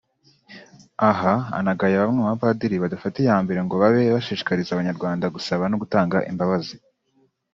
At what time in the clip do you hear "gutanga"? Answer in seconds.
5.81-6.17